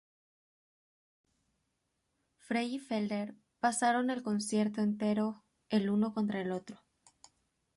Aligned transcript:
Frey 2.39 2.73
y 2.73 2.79
Felder 2.79 3.35
pasaron 3.59 4.09
el 4.09 4.23
concierto 4.23 4.81
entero 4.81 5.43
el 5.69 5.91
uno 5.91 6.11
contra 6.11 6.41
el 6.41 6.51
otro. 6.51 6.79